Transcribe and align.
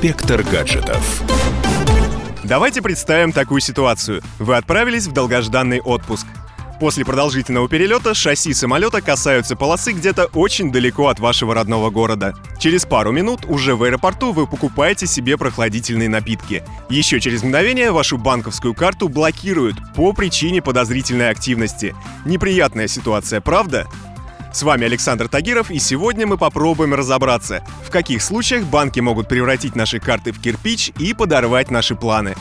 Инспектор 0.00 0.44
гаджетов. 0.44 1.24
Давайте 2.44 2.80
представим 2.80 3.32
такую 3.32 3.60
ситуацию. 3.60 4.22
Вы 4.38 4.54
отправились 4.56 5.08
в 5.08 5.12
долгожданный 5.12 5.80
отпуск. 5.80 6.24
После 6.78 7.04
продолжительного 7.04 7.68
перелета 7.68 8.14
шасси 8.14 8.54
самолета 8.54 9.02
касаются 9.02 9.56
полосы 9.56 9.90
где-то 9.90 10.26
очень 10.26 10.70
далеко 10.70 11.08
от 11.08 11.18
вашего 11.18 11.52
родного 11.52 11.90
города. 11.90 12.34
Через 12.60 12.86
пару 12.86 13.10
минут 13.10 13.44
уже 13.46 13.74
в 13.74 13.82
аэропорту 13.82 14.30
вы 14.30 14.46
покупаете 14.46 15.08
себе 15.08 15.36
прохладительные 15.36 16.08
напитки. 16.08 16.62
Еще 16.88 17.18
через 17.18 17.42
мгновение 17.42 17.90
вашу 17.90 18.18
банковскую 18.18 18.74
карту 18.74 19.08
блокируют 19.08 19.78
по 19.96 20.12
причине 20.12 20.62
подозрительной 20.62 21.30
активности. 21.30 21.96
Неприятная 22.24 22.86
ситуация, 22.86 23.40
правда? 23.40 23.88
С 24.58 24.64
вами 24.64 24.86
Александр 24.86 25.28
Тагиров, 25.28 25.70
и 25.70 25.78
сегодня 25.78 26.26
мы 26.26 26.36
попробуем 26.36 26.92
разобраться, 26.92 27.64
в 27.86 27.92
каких 27.92 28.20
случаях 28.20 28.64
банки 28.64 28.98
могут 28.98 29.28
превратить 29.28 29.76
наши 29.76 30.00
карты 30.00 30.32
в 30.32 30.40
кирпич 30.40 30.90
и 30.98 31.14
подорвать 31.14 31.70
наши 31.70 31.94
планы. 31.94 32.34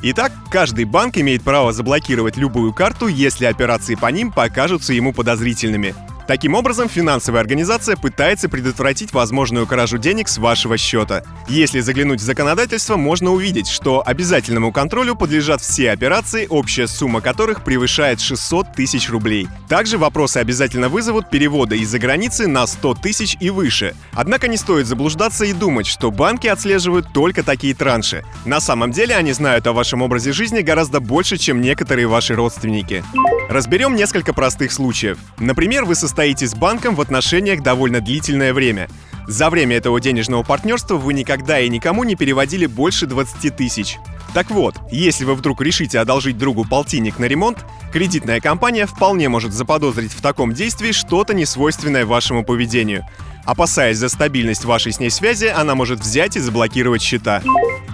Итак, 0.00 0.30
каждый 0.52 0.84
банк 0.84 1.18
имеет 1.18 1.42
право 1.42 1.72
заблокировать 1.72 2.36
любую 2.36 2.72
карту, 2.72 3.08
если 3.08 3.46
операции 3.46 3.96
по 3.96 4.06
ним 4.12 4.30
покажутся 4.30 4.92
ему 4.92 5.12
подозрительными. 5.12 5.96
Таким 6.30 6.54
образом, 6.54 6.88
финансовая 6.88 7.40
организация 7.40 7.96
пытается 7.96 8.48
предотвратить 8.48 9.12
возможную 9.12 9.66
кражу 9.66 9.98
денег 9.98 10.28
с 10.28 10.38
вашего 10.38 10.78
счета. 10.78 11.24
Если 11.48 11.80
заглянуть 11.80 12.20
в 12.20 12.22
законодательство, 12.22 12.94
можно 12.94 13.32
увидеть, 13.32 13.66
что 13.66 14.00
обязательному 14.06 14.70
контролю 14.70 15.16
подлежат 15.16 15.60
все 15.60 15.90
операции, 15.90 16.46
общая 16.48 16.86
сумма 16.86 17.20
которых 17.20 17.64
превышает 17.64 18.20
600 18.20 18.74
тысяч 18.76 19.10
рублей. 19.10 19.48
Также 19.68 19.98
вопросы 19.98 20.36
обязательно 20.36 20.88
вызовут 20.88 21.28
переводы 21.30 21.78
из-за 21.78 21.98
границы 21.98 22.46
на 22.46 22.64
100 22.64 22.94
тысяч 23.02 23.36
и 23.40 23.50
выше. 23.50 23.96
Однако 24.12 24.46
не 24.46 24.56
стоит 24.56 24.86
заблуждаться 24.86 25.44
и 25.44 25.52
думать, 25.52 25.88
что 25.88 26.12
банки 26.12 26.46
отслеживают 26.46 27.12
только 27.12 27.42
такие 27.42 27.74
транши. 27.74 28.24
На 28.44 28.60
самом 28.60 28.92
деле 28.92 29.16
они 29.16 29.32
знают 29.32 29.66
о 29.66 29.72
вашем 29.72 30.00
образе 30.00 30.30
жизни 30.30 30.60
гораздо 30.60 31.00
больше, 31.00 31.38
чем 31.38 31.60
некоторые 31.60 32.06
ваши 32.06 32.36
родственники. 32.36 33.02
Разберем 33.48 33.96
несколько 33.96 34.32
простых 34.32 34.70
случаев. 34.70 35.18
Например, 35.40 35.84
вы 35.84 35.96
состоите 35.96 36.19
с 36.20 36.54
банком 36.54 36.94
в 36.94 37.00
отношениях 37.00 37.62
довольно 37.62 38.00
длительное 38.00 38.52
время. 38.52 38.88
За 39.26 39.48
время 39.48 39.76
этого 39.76 40.00
денежного 40.00 40.42
партнерства 40.42 40.96
вы 40.96 41.14
никогда 41.14 41.60
и 41.60 41.68
никому 41.68 42.04
не 42.04 42.14
переводили 42.14 42.66
больше 42.66 43.06
20 43.06 43.56
тысяч. 43.56 43.98
Так 44.34 44.50
вот, 44.50 44.76
если 44.92 45.24
вы 45.24 45.34
вдруг 45.34 45.62
решите 45.62 45.98
одолжить 45.98 46.36
другу 46.36 46.64
полтинник 46.64 47.18
на 47.18 47.24
ремонт, 47.24 47.64
кредитная 47.92 48.40
компания 48.40 48.86
вполне 48.86 49.28
может 49.28 49.52
заподозрить 49.52 50.12
в 50.12 50.20
таком 50.20 50.52
действии 50.52 50.92
что-то 50.92 51.34
несвойственное 51.34 52.04
вашему 52.04 52.44
поведению. 52.44 53.06
Опасаясь 53.44 53.96
за 53.96 54.08
стабильность 54.08 54.64
вашей 54.64 54.92
с 54.92 55.00
ней 55.00 55.10
связи, 55.10 55.46
она 55.46 55.74
может 55.74 56.00
взять 56.00 56.36
и 56.36 56.40
заблокировать 56.40 57.02
счета. 57.02 57.42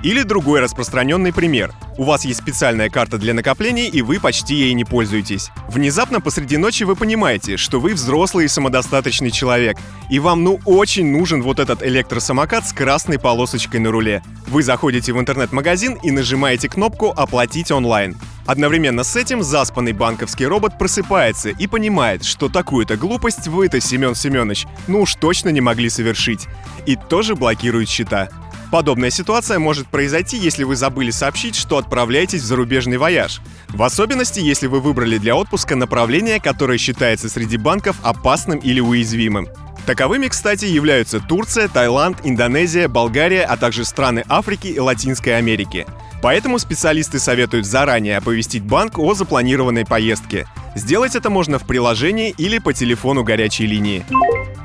Или 0.02 0.22
другой 0.22 0.60
распространенный 0.60 1.32
пример. 1.32 1.72
У 1.98 2.04
вас 2.04 2.24
есть 2.24 2.40
специальная 2.40 2.90
карта 2.90 3.16
для 3.16 3.32
накоплений, 3.32 3.88
и 3.88 4.02
вы 4.02 4.20
почти 4.20 4.54
ей 4.54 4.74
не 4.74 4.84
пользуетесь. 4.84 5.50
Внезапно 5.68 6.20
посреди 6.20 6.58
ночи 6.58 6.84
вы 6.84 6.94
понимаете, 6.94 7.56
что 7.56 7.80
вы 7.80 7.94
взрослый 7.94 8.44
и 8.44 8.48
самодостаточный 8.48 9.30
человек, 9.30 9.78
и 10.10 10.18
вам 10.18 10.44
ну 10.44 10.60
очень 10.66 11.10
нужен 11.10 11.42
вот 11.42 11.58
этот 11.58 11.82
электросамокат 11.82 12.68
с 12.68 12.72
красной 12.72 13.18
полосочкой 13.18 13.80
на 13.80 13.90
руле. 13.90 14.22
Вы 14.46 14.62
заходите 14.62 15.12
в 15.12 15.18
интернет-магазин 15.18 15.94
и 16.02 16.10
нажимаете 16.10 16.68
кнопку 16.68 17.10
«Оплатить 17.16 17.70
онлайн». 17.70 18.16
Одновременно 18.46 19.02
с 19.02 19.16
этим 19.16 19.42
заспанный 19.42 19.92
банковский 19.92 20.46
робот 20.46 20.78
просыпается 20.78 21.48
и 21.48 21.66
понимает, 21.66 22.24
что 22.24 22.48
такую-то 22.48 22.96
глупость 22.96 23.48
вы-то, 23.48 23.80
Семен 23.80 24.14
Семенович, 24.14 24.66
ну 24.86 25.00
уж 25.00 25.16
точно 25.16 25.48
не 25.48 25.60
могли 25.60 25.88
совершить. 25.88 26.46
И 26.86 26.94
тоже 26.94 27.34
блокирует 27.34 27.88
счета. 27.88 28.28
Подобная 28.76 29.08
ситуация 29.08 29.58
может 29.58 29.86
произойти, 29.86 30.36
если 30.36 30.62
вы 30.62 30.76
забыли 30.76 31.10
сообщить, 31.10 31.56
что 31.56 31.78
отправляетесь 31.78 32.42
в 32.42 32.44
зарубежный 32.44 32.98
вояж. 32.98 33.40
В 33.70 33.82
особенности, 33.82 34.38
если 34.38 34.66
вы 34.66 34.80
выбрали 34.80 35.16
для 35.16 35.34
отпуска 35.34 35.76
направление, 35.76 36.40
которое 36.40 36.76
считается 36.76 37.30
среди 37.30 37.56
банков 37.56 37.96
опасным 38.02 38.58
или 38.58 38.80
уязвимым. 38.80 39.48
Таковыми, 39.86 40.28
кстати, 40.28 40.66
являются 40.66 41.20
Турция, 41.20 41.68
Таиланд, 41.68 42.18
Индонезия, 42.24 42.86
Болгария, 42.86 43.44
а 43.44 43.56
также 43.56 43.86
страны 43.86 44.24
Африки 44.28 44.66
и 44.66 44.78
Латинской 44.78 45.38
Америки. 45.38 45.86
Поэтому 46.20 46.58
специалисты 46.58 47.18
советуют 47.18 47.64
заранее 47.64 48.18
оповестить 48.18 48.62
банк 48.62 48.98
о 48.98 49.14
запланированной 49.14 49.86
поездке. 49.86 50.46
Сделать 50.74 51.16
это 51.16 51.30
можно 51.30 51.58
в 51.58 51.66
приложении 51.66 52.34
или 52.36 52.58
по 52.58 52.74
телефону 52.74 53.24
горячей 53.24 53.64
линии. 53.64 54.04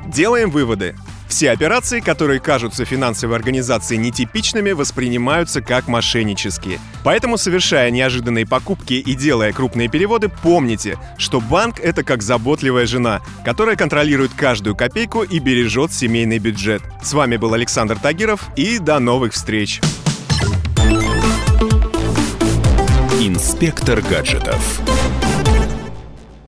Делаем 0.06 0.50
выводы. 0.50 0.96
Все 1.32 1.50
операции, 1.50 2.00
которые 2.00 2.40
кажутся 2.40 2.84
финансовой 2.84 3.36
организации 3.36 3.96
нетипичными, 3.96 4.72
воспринимаются 4.72 5.62
как 5.62 5.88
мошеннические. 5.88 6.78
Поэтому, 7.04 7.38
совершая 7.38 7.90
неожиданные 7.90 8.46
покупки 8.46 8.92
и 8.92 9.14
делая 9.14 9.54
крупные 9.54 9.88
переводы, 9.88 10.28
помните, 10.28 10.98
что 11.16 11.40
банк— 11.40 11.80
это 11.82 12.04
как 12.04 12.20
заботливая 12.22 12.84
жена, 12.84 13.22
которая 13.46 13.76
контролирует 13.76 14.32
каждую 14.36 14.76
копейку 14.76 15.22
и 15.22 15.38
бережет 15.38 15.94
семейный 15.94 16.38
бюджет. 16.38 16.82
С 17.02 17.14
вами 17.14 17.38
был 17.38 17.54
Александр 17.54 17.98
Тагиров, 17.98 18.50
и 18.54 18.78
до 18.78 18.98
новых 18.98 19.32
встреч! 19.32 19.80
Инспектор 23.22 24.02
гаджетов. 24.02 24.82